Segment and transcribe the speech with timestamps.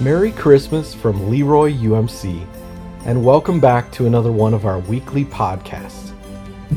[0.00, 2.46] Merry Christmas from Leroy UMC,
[3.04, 6.14] and welcome back to another one of our weekly podcasts.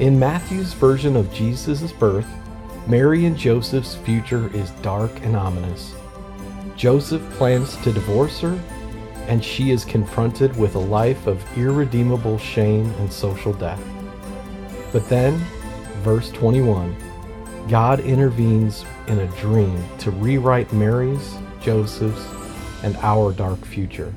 [0.02, 2.28] In Matthew's version of Jesus' birth,
[2.86, 5.96] Mary and Joseph's future is dark and ominous.
[6.76, 8.60] Joseph plans to divorce her,
[9.30, 13.82] and she is confronted with a life of irredeemable shame and social death.
[14.92, 15.42] But then,
[16.02, 16.94] verse 21,
[17.70, 22.43] God intervenes in a dream to rewrite Mary's, Joseph's,
[22.84, 24.14] and our dark future.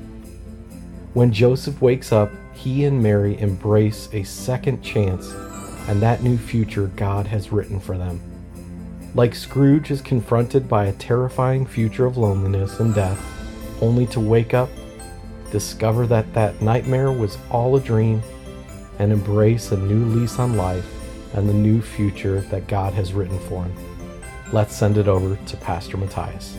[1.13, 5.33] When Joseph wakes up, he and Mary embrace a second chance
[5.87, 8.21] and that new future God has written for them.
[9.15, 13.19] Like Scrooge is confronted by a terrifying future of loneliness and death,
[13.81, 14.69] only to wake up,
[15.51, 18.21] discover that that nightmare was all a dream,
[18.99, 20.85] and embrace a new lease on life
[21.33, 23.73] and the new future that God has written for him.
[24.51, 26.57] Let's send it over to Pastor Matthias.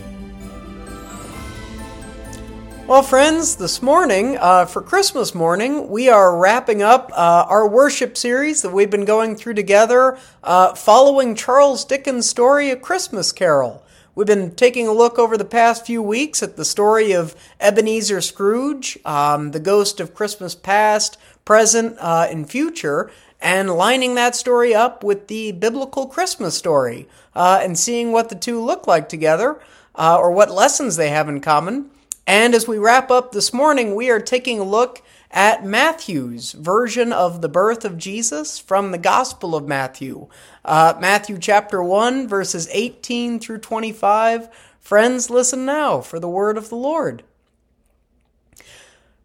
[2.88, 8.16] Well, friends, this morning, uh, for Christmas morning, we are wrapping up uh, our worship
[8.16, 13.84] series that we've been going through together, uh, following Charles Dickens' story, A Christmas Carol.
[14.14, 18.22] We've been taking a look over the past few weeks at the story of Ebenezer
[18.22, 24.74] Scrooge, um, the ghost of Christmas past, present, uh, and future, and lining that story
[24.74, 29.60] up with the biblical Christmas story, uh, and seeing what the two look like together,
[29.94, 31.90] uh, or what lessons they have in common.
[32.28, 37.10] And as we wrap up this morning, we are taking a look at Matthew's version
[37.10, 40.28] of the birth of Jesus from the Gospel of Matthew.
[40.62, 44.50] Uh, Matthew chapter 1, verses 18 through 25.
[44.78, 47.22] Friends, listen now for the word of the Lord.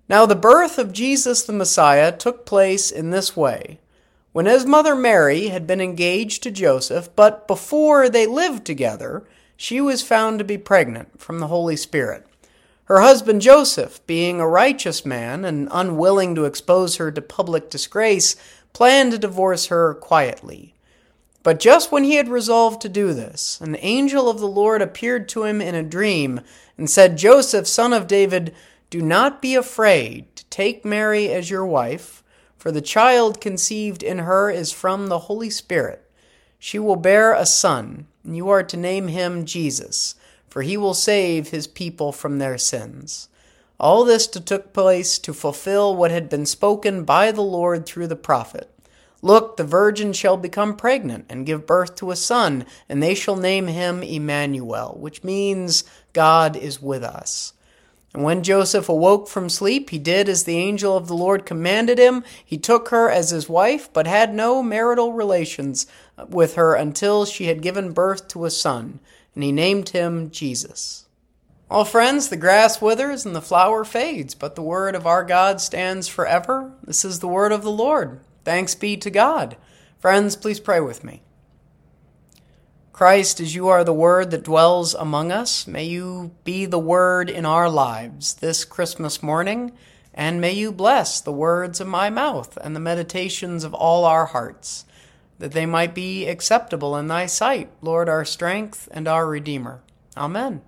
[0.07, 3.81] Now, the birth of Jesus the Messiah took place in this way.
[4.31, 9.25] When his mother Mary had been engaged to Joseph, but before they lived together,
[9.57, 12.25] she was found to be pregnant from the Holy Spirit.
[12.86, 18.36] Her husband Joseph, being a righteous man and unwilling to expose her to public disgrace,
[18.73, 20.73] planned to divorce her quietly.
[21.43, 25.30] But just when he had resolved to do this, an angel of the Lord appeared
[25.30, 26.42] to him in a dream
[26.77, 28.54] and said, Joseph, son of David,
[28.89, 32.22] do not be afraid to take Mary as your wife,
[32.58, 36.10] for the child conceived in her is from the Holy Spirit.
[36.60, 40.16] She will bear a son, and you are to name him Jesus
[40.53, 43.27] for he will save his people from their sins.
[43.80, 48.15] All this took place to fulfill what had been spoken by the Lord through the
[48.15, 48.69] prophet.
[49.23, 53.36] Look, the virgin shall become pregnant and give birth to a son, and they shall
[53.36, 57.53] name him Emmanuel, which means God is with us.
[58.13, 61.97] And when Joseph awoke from sleep, he did as the angel of the Lord commanded
[61.97, 62.23] him.
[62.45, 65.87] He took her as his wife, but had no marital relations
[66.30, 68.99] with her until she had given birth to a son
[69.36, 71.08] and he named him Jesus.
[71.70, 75.60] All friends, the grass withers and the flower fades, but the word of our God
[75.60, 76.71] stands forever.
[76.83, 78.20] This is the word of the Lord.
[78.45, 79.58] Thanks be to God.
[79.98, 81.23] Friends, please pray with me.
[82.92, 87.27] Christ, as you are the word that dwells among us, may you be the word
[87.27, 89.72] in our lives this Christmas morning,
[90.14, 94.27] and may you bless the words of my mouth and the meditations of all our
[94.27, 94.86] hearts
[95.43, 99.83] that they might be acceptable in thy sight, Lord, our strength and our Redeemer.
[100.15, 100.61] Amen.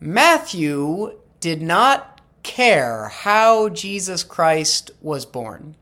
[0.00, 5.76] Matthew did not care how Jesus Christ was born.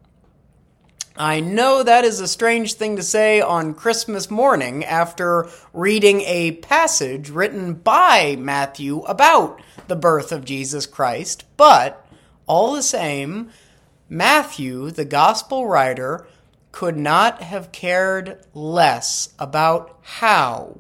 [1.16, 6.50] I know that is a strange thing to say on Christmas morning after reading a
[6.50, 12.04] passage written by Matthew about the birth of Jesus Christ, but
[12.48, 13.50] all the same,
[14.08, 16.26] Matthew, the gospel writer,
[16.76, 20.78] could not have cared less about how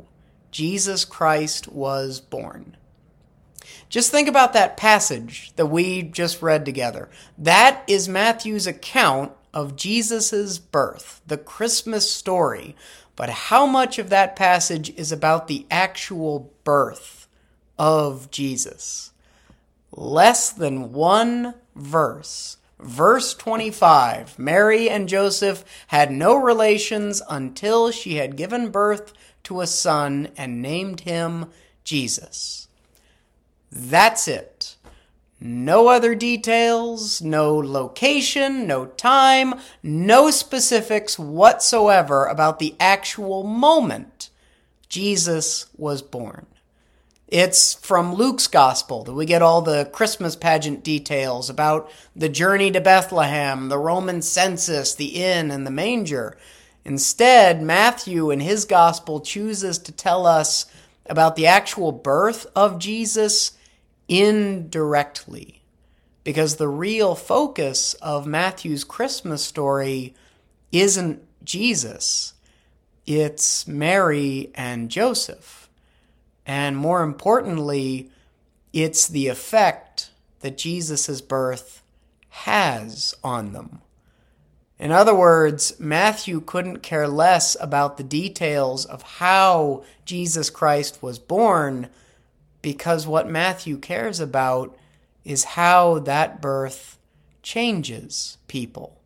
[0.50, 2.76] Jesus Christ was born.
[3.88, 7.08] Just think about that passage that we just read together.
[7.38, 12.76] That is Matthew's account of Jesus' birth, the Christmas story.
[13.16, 17.26] But how much of that passage is about the actual birth
[17.78, 19.12] of Jesus?
[19.92, 28.36] Less than one verse Verse 25 Mary and Joseph had no relations until she had
[28.36, 29.12] given birth
[29.44, 31.46] to a son and named him
[31.84, 32.68] Jesus.
[33.70, 34.76] That's it.
[35.38, 44.30] No other details, no location, no time, no specifics whatsoever about the actual moment
[44.88, 46.46] Jesus was born.
[47.28, 52.70] It's from Luke's gospel that we get all the Christmas pageant details about the journey
[52.70, 56.36] to Bethlehem, the Roman census, the inn, and the manger.
[56.84, 60.66] Instead, Matthew in his gospel chooses to tell us
[61.06, 63.58] about the actual birth of Jesus
[64.08, 65.62] indirectly.
[66.22, 70.14] Because the real focus of Matthew's Christmas story
[70.70, 72.34] isn't Jesus,
[73.04, 75.65] it's Mary and Joseph.
[76.46, 78.10] And more importantly,
[78.72, 80.10] it's the effect
[80.40, 81.82] that Jesus' birth
[82.28, 83.80] has on them.
[84.78, 91.18] In other words, Matthew couldn't care less about the details of how Jesus Christ was
[91.18, 91.88] born
[92.60, 94.76] because what Matthew cares about
[95.24, 96.98] is how that birth
[97.42, 99.00] changes people,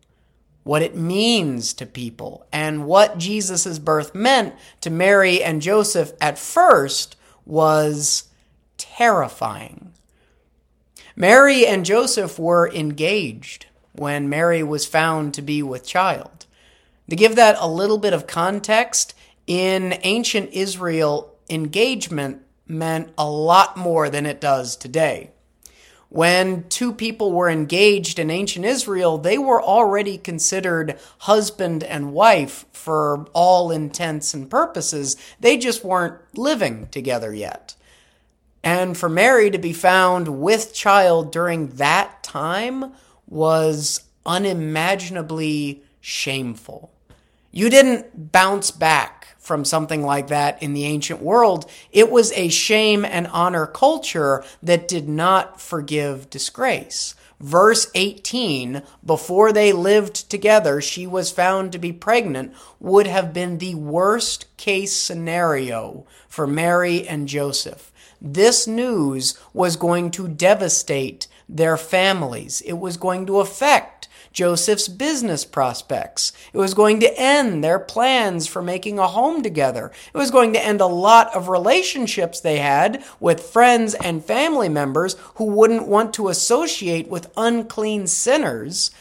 [0.63, 6.37] what it means to people, and what Jesus' birth meant to Mary and Joseph at
[6.37, 7.15] first
[7.45, 8.29] was
[8.77, 9.93] terrifying.
[11.15, 16.45] Mary and Joseph were engaged when Mary was found to be with child.
[17.09, 19.13] To give that a little bit of context,
[19.45, 25.31] in ancient Israel, engagement meant a lot more than it does today.
[26.13, 32.65] When two people were engaged in ancient Israel, they were already considered husband and wife
[32.73, 35.15] for all intents and purposes.
[35.39, 37.75] They just weren't living together yet.
[38.61, 42.91] And for Mary to be found with child during that time
[43.25, 46.90] was unimaginably shameful.
[47.51, 51.69] You didn't bounce back from something like that in the ancient world.
[51.91, 57.15] It was a shame and honor culture that did not forgive disgrace.
[57.41, 63.57] Verse 18, before they lived together, she was found to be pregnant, would have been
[63.57, 67.91] the worst case scenario for Mary and Joseph.
[68.21, 72.61] This news was going to devastate their families.
[72.61, 76.31] It was going to affect Joseph's business prospects.
[76.53, 79.91] It was going to end their plans for making a home together.
[80.13, 84.69] It was going to end a lot of relationships they had with friends and family
[84.69, 88.91] members who wouldn't want to associate with unclean sinners.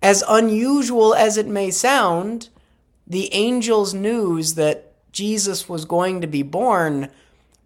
[0.00, 2.48] As unusual as it may sound,
[3.06, 7.08] the angel's news that Jesus was going to be born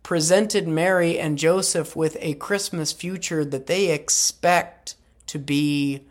[0.02, 4.94] presented Mary and Joseph with a Christmas future that they expect
[5.26, 6.04] to be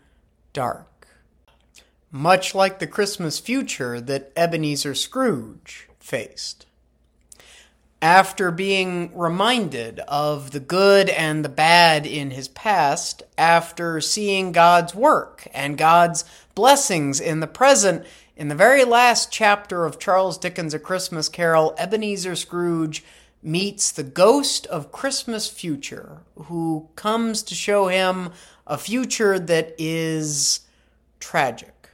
[0.56, 1.06] dark.
[2.10, 6.64] Much like the Christmas future that Ebenezer Scrooge faced.
[8.00, 14.94] After being reminded of the good and the bad in his past, after seeing God's
[14.94, 16.24] work and God's
[16.54, 21.74] blessings in the present, in the very last chapter of Charles Dickens' A Christmas Carol,
[21.76, 23.04] Ebenezer Scrooge
[23.46, 28.32] meets the ghost of Christmas future, who comes to show him
[28.66, 30.60] a future that is
[31.20, 31.90] tragic.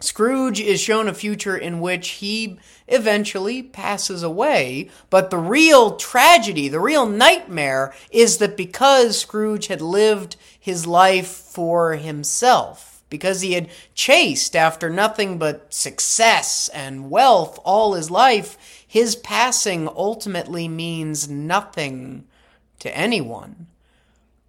[0.00, 2.58] Scrooge is shown a future in which he
[2.88, 9.80] eventually passes away, but the real tragedy, the real nightmare, is that because Scrooge had
[9.80, 17.58] lived his life for himself, because he had chased after nothing but success and wealth
[17.62, 18.56] all his life,
[18.88, 22.24] his passing ultimately means nothing
[22.78, 23.66] to anyone.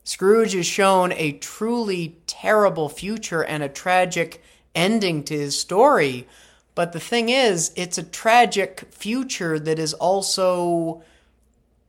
[0.06, 4.42] Scrooge is shown a truly terrible future and a tragic
[4.74, 6.26] ending to his story.
[6.74, 11.04] But the thing is, it's a tragic future that is also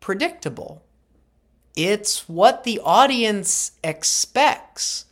[0.00, 0.82] predictable.
[1.76, 5.04] It's what the audience expects.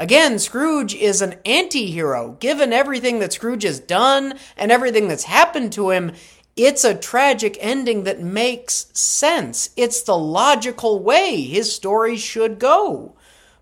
[0.00, 2.38] Again, Scrooge is an anti hero.
[2.40, 6.12] Given everything that Scrooge has done and everything that's happened to him,
[6.56, 9.68] it's a tragic ending that makes sense.
[9.76, 13.14] It's the logical way his story should go.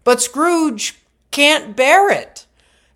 [0.05, 1.01] But Scrooge
[1.33, 2.47] can't bear it.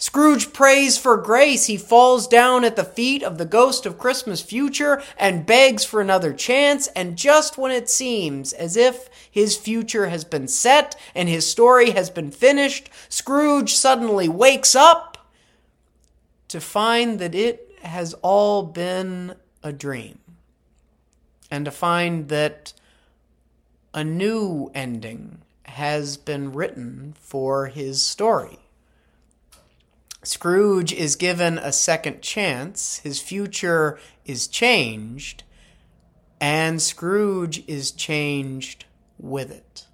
[0.03, 1.67] Scrooge prays for grace.
[1.67, 6.01] He falls down at the feet of the ghost of Christmas future and begs for
[6.01, 6.89] another chance.
[6.89, 11.91] And just when it seems as if his future has been set and his story
[11.91, 15.25] has been finished, Scrooge suddenly wakes up
[16.49, 20.19] to find that it has all been a dream
[21.49, 22.73] and to find that
[23.95, 28.59] a new ending has been written for his story.
[30.25, 35.43] Scrooge is given a second chance, his future is changed,
[36.41, 38.85] and Scrooge is changed
[39.19, 39.87] with it.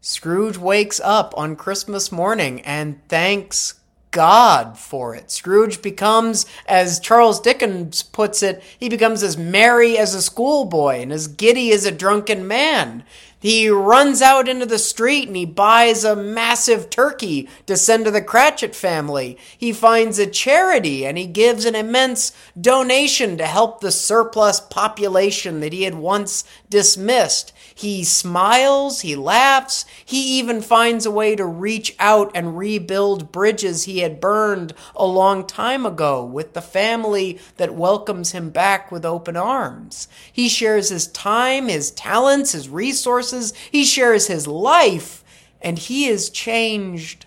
[0.00, 3.80] Scrooge wakes up on Christmas morning and thanks
[4.10, 5.30] God for it.
[5.30, 11.12] Scrooge becomes, as Charles Dickens puts it, he becomes as merry as a schoolboy and
[11.12, 13.04] as giddy as a drunken man.
[13.42, 18.12] He runs out into the street and he buys a massive turkey to send to
[18.12, 19.36] the Cratchit family.
[19.58, 25.58] He finds a charity and he gives an immense donation to help the surplus population
[25.58, 27.52] that he had once dismissed.
[27.74, 33.84] He smiles, he laughs, he even finds a way to reach out and rebuild bridges
[33.84, 39.04] he had burned a long time ago with the family that welcomes him back with
[39.04, 40.08] open arms.
[40.32, 45.24] He shares his time, his talents, his resources, he shares his life,
[45.60, 47.26] and he is changed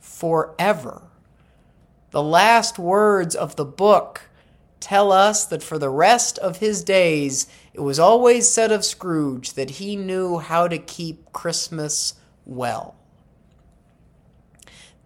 [0.00, 1.02] forever.
[2.10, 4.27] The last words of the book
[4.80, 9.54] tell us that for the rest of his days, it was always said of Scrooge
[9.54, 12.96] that he knew how to keep Christmas well.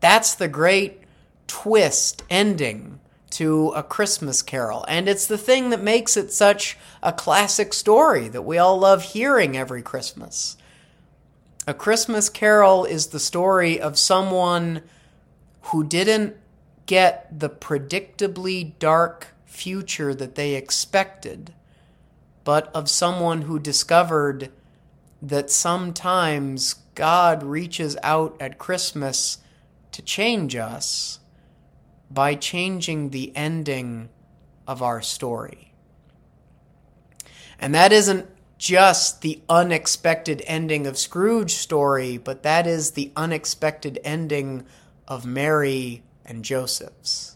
[0.01, 1.03] That's the great
[1.47, 2.99] twist ending
[3.31, 4.85] to A Christmas Carol.
[4.89, 9.03] And it's the thing that makes it such a classic story that we all love
[9.03, 10.57] hearing every Christmas.
[11.67, 14.83] A Christmas Carol is the story of someone
[15.67, 16.37] who didn't
[16.87, 21.53] get the predictably dark future that they expected,
[22.43, 24.51] but of someone who discovered
[25.21, 29.39] that sometimes God reaches out at Christmas
[29.93, 31.21] to change us
[32.11, 34.09] by changing the ending
[34.67, 35.73] of our story.
[37.59, 38.29] And that isn't
[38.59, 44.65] just the unexpected ending of Scrooge's story, but that is the unexpected ending
[45.07, 47.32] of Mary and Joseph's.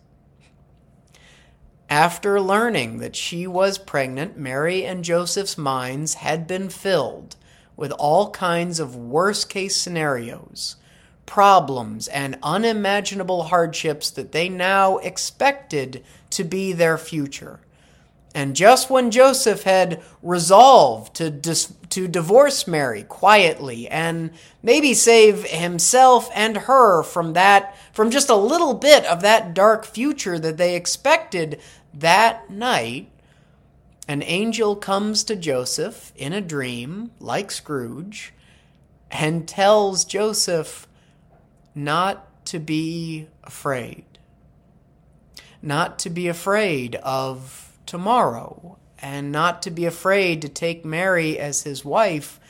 [1.89, 7.37] After learning that she was pregnant, Mary and Joseph's minds had been filled
[7.77, 10.77] with all kinds of worst case scenarios,
[11.27, 17.61] problems, and unimaginable hardships that they now expected to be their future.
[18.37, 24.31] And just when Joseph had resolved to, dis- to divorce Mary quietly and
[24.63, 29.87] maybe save himself and her from that, from just a little bit of that dark
[29.87, 31.63] future that they expected,
[31.95, 33.11] that night,
[34.09, 38.33] an angel comes to Joseph in a dream, like Scrooge,
[39.11, 40.87] and tells Joseph
[41.75, 44.05] not to be afraid.
[45.61, 51.63] Not to be afraid of tomorrow and not to be afraid to take Mary as
[51.63, 52.41] his wife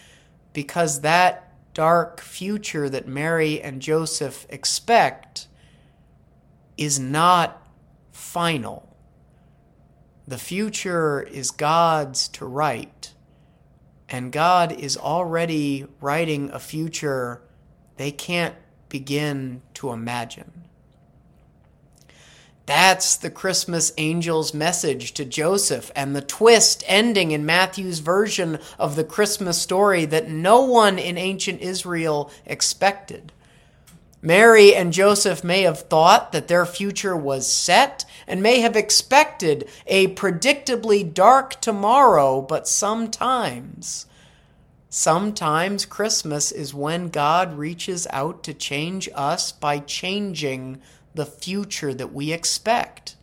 [0.52, 5.48] because that dark future that Mary and Joseph expect
[6.76, 7.62] is not
[8.12, 8.85] final.
[10.28, 13.12] The future is God's to write,
[14.08, 17.42] and God is already writing a future
[17.96, 18.54] they can't
[18.88, 20.64] begin to imagine.
[22.66, 28.96] That's the Christmas angel's message to Joseph, and the twist ending in Matthew's version of
[28.96, 33.30] the Christmas story that no one in ancient Israel expected.
[34.26, 39.68] Mary and Joseph may have thought that their future was set and may have expected
[39.86, 44.06] a predictably dark tomorrow, but sometimes,
[44.90, 50.82] sometimes Christmas is when God reaches out to change us by changing
[51.14, 53.14] the future that we expect.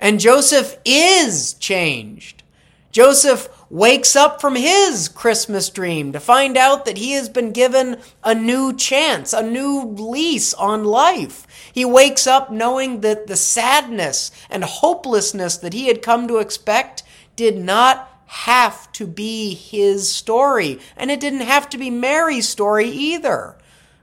[0.00, 2.42] And Joseph is changed.
[2.90, 8.00] Joseph wakes up from his Christmas dream to find out that he has been given
[8.24, 11.46] a new chance, a new lease on life.
[11.72, 17.02] He wakes up knowing that the sadness and hopelessness that he had come to expect
[17.34, 20.80] did not have to be his story.
[20.96, 23.56] And it didn't have to be Mary's story either.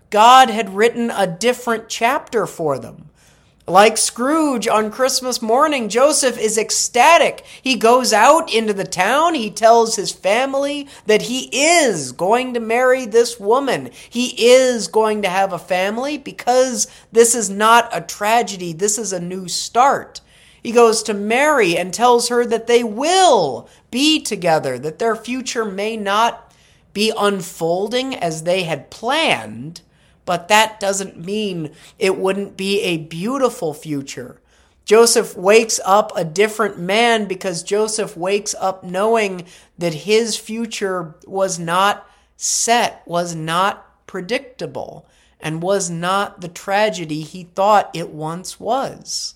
[0.10, 3.10] God had written a different chapter for them.
[3.66, 7.46] Like Scrooge on Christmas morning, Joseph is ecstatic.
[7.62, 9.36] He goes out into the town.
[9.36, 13.90] He tells his family that he is going to marry this woman.
[14.10, 18.74] He is going to have a family because this is not a tragedy.
[18.74, 20.20] This is a new start.
[20.62, 25.64] He goes to Mary and tells her that they will be together, that their future
[25.64, 26.54] may not
[26.94, 29.82] be unfolding as they had planned,
[30.26, 34.40] but that doesn't mean it wouldn't be a beautiful future.
[34.86, 39.46] Joseph wakes up a different man because Joseph wakes up knowing
[39.78, 45.08] that his future was not set, was not predictable,
[45.40, 49.36] and was not the tragedy he thought it once was.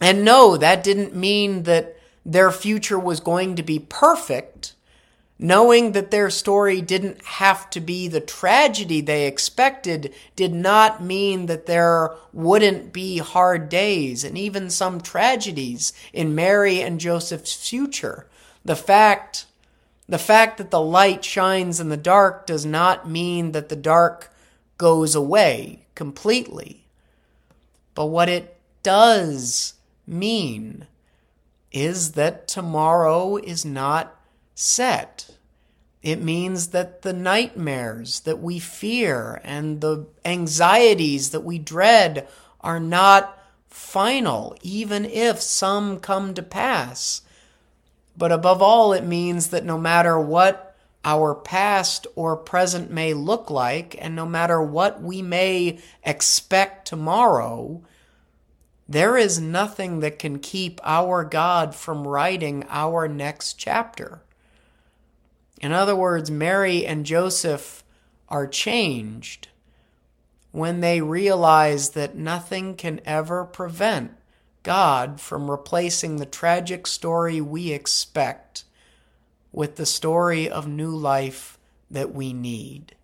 [0.00, 4.74] And no, that didn't mean that their future was going to be perfect
[5.38, 11.46] Knowing that their story didn't have to be the tragedy they expected did not mean
[11.46, 18.26] that there wouldn't be hard days and even some tragedies in Mary and Joseph's future.
[18.64, 19.46] The fact
[20.08, 24.32] The fact that the light shines in the dark does not mean that the dark
[24.78, 26.86] goes away completely.
[27.94, 29.74] But what it does
[30.06, 30.86] mean
[31.70, 34.17] is that tomorrow is not
[34.58, 35.30] set.
[36.02, 42.26] It means that the nightmares that we fear and the anxieties that we dread
[42.60, 43.38] are not
[43.68, 47.22] final, even if some come to pass.
[48.16, 53.50] But above all, it means that no matter what our past or present may look
[53.50, 57.80] like, and no matter what we may expect tomorrow,
[58.88, 64.22] there is nothing that can keep our God from writing our next chapter.
[65.60, 67.84] In other words, Mary and Joseph
[68.28, 69.48] are changed
[70.52, 74.12] when they realize that nothing can ever prevent
[74.62, 78.64] God from replacing the tragic story we expect
[79.52, 81.58] with the story of new life
[81.90, 82.94] that we need.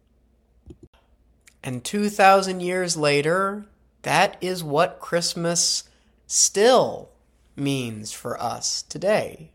[1.63, 3.65] And 2,000 years later,
[4.03, 5.85] that is what Christmas
[6.27, 7.09] still
[7.57, 9.54] means for us today.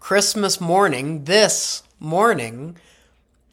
[0.00, 2.76] Christmas morning, this morning,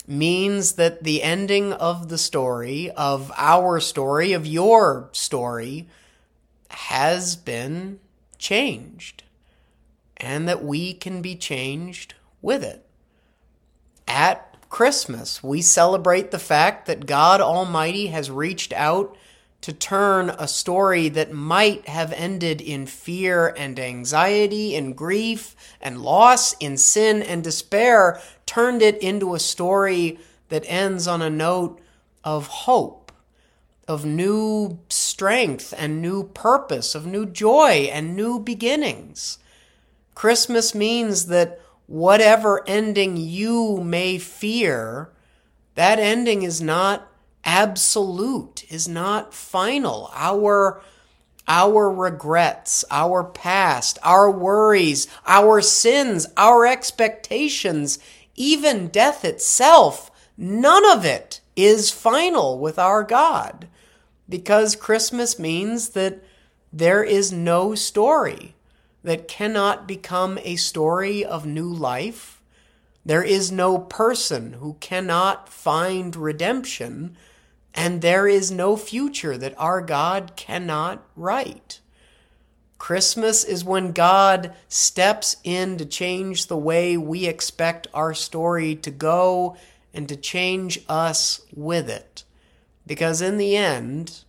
[0.07, 5.87] means that the ending of the story, of our story, of your story,
[6.69, 7.99] has been
[8.37, 9.23] changed,
[10.17, 12.85] and that we can be changed with it.
[14.07, 19.17] At Christmas, we celebrate the fact that God Almighty has reached out
[19.65, 26.03] to turn a story that might have ended in fear and anxiety, in grief and
[26.03, 30.19] loss, in sin and despair, turned it into a story
[30.49, 31.81] that ends on a note
[32.23, 33.11] of hope,
[33.87, 39.39] of new strength and new purpose, of new joy and new beginnings.
[40.13, 45.09] Christmas means that whatever ending you may fear,
[45.73, 47.11] that ending is not
[47.45, 50.11] absolute, is not final.
[50.13, 50.81] Our
[51.47, 57.99] our regrets, our past, our worries, our sins, our expectations,
[58.35, 63.67] even death itself, none of it is final with our God.
[64.27, 66.23] Because Christmas means that
[66.73, 68.55] there is no story
[69.03, 72.41] that cannot become a story of new life.
[73.05, 77.15] There is no person who cannot find redemption
[77.75, 81.81] and there is no future that our God cannot write.
[82.77, 88.91] Christmas is when God steps in to change the way we expect our story to
[88.91, 89.57] go
[89.93, 92.23] and to change us with it.
[92.87, 94.23] Because in the end,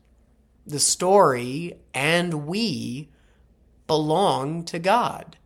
[0.66, 3.08] the story and we
[3.86, 5.36] belong to God.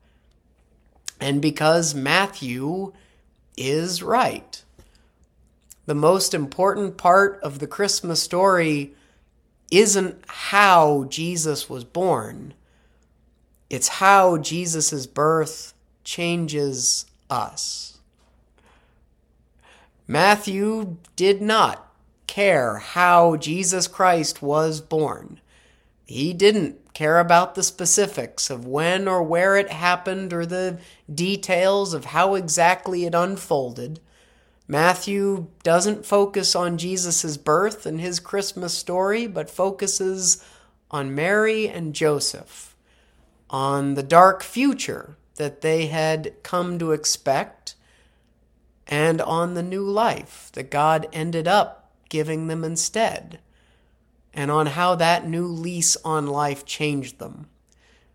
[1.20, 2.92] And because Matthew
[3.56, 4.64] is right
[5.90, 8.94] the most important part of the Christmas story
[9.72, 12.54] isn't how Jesus was born,
[13.68, 15.74] it's how Jesus' birth
[16.04, 17.98] changes us.
[20.06, 21.92] Matthew did not
[22.28, 25.40] care how Jesus Christ was born.
[26.06, 30.78] He didn't care about the specifics of when or where it happened or the
[31.12, 33.98] details of how exactly it unfolded.
[34.70, 40.44] Matthew doesn't focus on Jesus' birth and his Christmas story, but focuses
[40.92, 42.76] on Mary and Joseph,
[43.50, 47.74] on the dark future that they had come to expect,
[48.86, 53.40] and on the new life that God ended up giving them instead,
[54.32, 57.48] and on how that new lease on life changed them.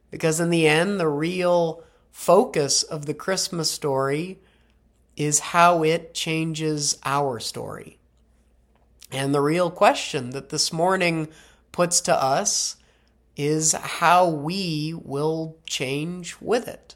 [0.09, 4.39] Because in the end, the real focus of the Christmas story
[5.17, 7.97] is how it changes our story.
[9.12, 11.30] And the real question that this morning
[11.71, 12.75] puts to us
[13.38, 16.95] is how we will change with it.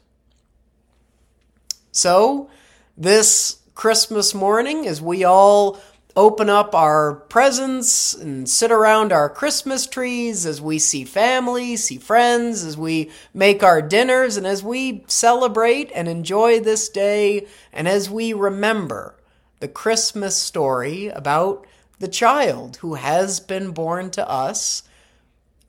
[1.92, 2.50] So,
[2.96, 5.80] this Christmas morning, as we all
[6.16, 11.98] open up our presents and sit around our Christmas trees as we see family, see
[11.98, 17.86] friends, as we make our dinners, and as we celebrate and enjoy this day, and
[17.86, 19.14] as we remember
[19.60, 21.66] the Christmas story about
[21.98, 24.82] the child who has been born to us,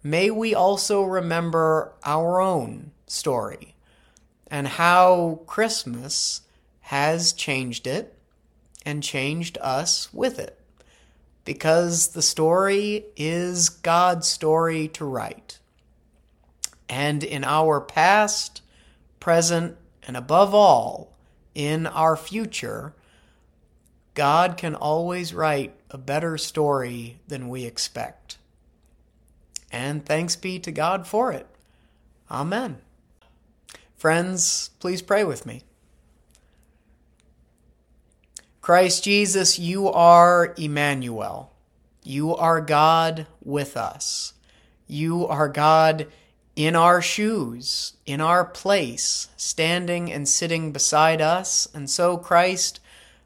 [0.04, 3.76] may we also remember our own story
[4.48, 6.42] and how Christmas
[6.82, 8.18] has changed it
[8.86, 10.60] and changed us with it.
[11.46, 15.60] Because the story is God's story to write.
[16.88, 18.62] And in our past,
[19.20, 21.14] present, and above all,
[21.56, 22.94] in our future,
[24.14, 28.38] God can always write a better story than we expect.
[29.72, 31.48] And thanks be to God for it.
[32.30, 32.78] Amen.
[33.96, 35.64] Friends, please pray with me.
[38.62, 41.52] Christ Jesus, you are Emmanuel.
[42.04, 44.34] You are God with us.
[44.88, 46.06] You are God
[46.56, 51.68] in our shoes, in our place, standing and sitting beside us.
[51.74, 52.80] And so, Christ,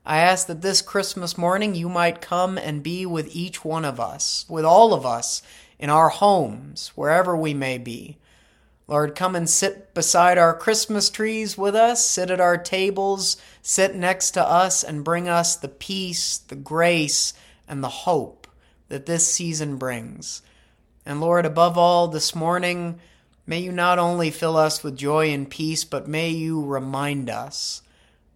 [0.06, 4.00] I ask that this Christmas morning you might come and be with each one of
[4.00, 5.41] us, with all of us,
[5.78, 8.15] in our homes, wherever we may be.
[8.88, 13.95] Lord, come and sit beside our Christmas trees with us, sit at our tables, sit
[13.95, 17.34] next to us, and bring us the peace, the grace,
[17.67, 18.48] and the hope
[18.89, 20.43] that this season brings.
[21.04, 23.00] And Lord, above all, this morning,
[23.48, 27.82] may you not only fill us with joy and peace, but may you remind us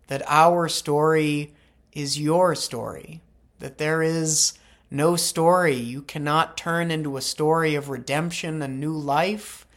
[0.08, 1.54] that our story
[1.94, 3.22] is your story,
[3.60, 4.54] that there is
[4.90, 9.68] no story you cannot turn into a story of redemption and new life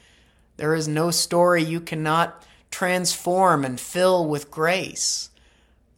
[0.62, 5.28] there is no story you cannot transform and fill with grace.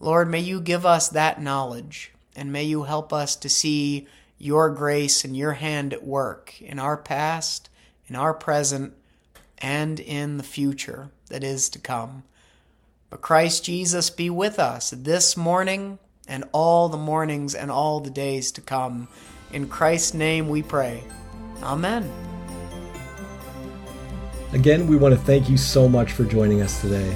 [0.00, 4.06] Lord, may you give us that knowledge, and may you help us to see
[4.38, 7.68] your grace and your hand at work in our past,
[8.06, 8.94] in our present,
[9.58, 12.22] and in the future that is to come.
[13.10, 18.08] But Christ Jesus be with us this morning and all the mornings and all the
[18.08, 19.08] days to come.
[19.52, 21.04] In Christ's name we pray.
[21.62, 22.33] Amen.
[24.54, 27.10] Again, we want to thank you so much for joining us today.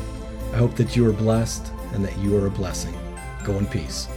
[0.53, 2.92] I hope that you are blessed and that you are a blessing.
[3.44, 4.09] Go in peace.